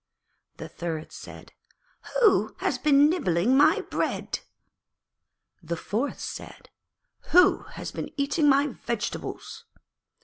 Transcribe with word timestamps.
The 0.57 0.67
third 0.67 1.11
said, 1.11 1.53
'Who 2.15 2.55
has 2.57 2.79
been 2.79 3.07
nibbling 3.07 3.55
my 3.55 3.81
bread?' 3.81 4.39
The 5.61 5.77
fourth 5.77 6.19
said, 6.19 6.71
'Who 7.27 7.65
has 7.77 7.91
been 7.91 8.11
eating 8.17 8.49
my 8.49 8.65
vegetables?' 8.65 9.63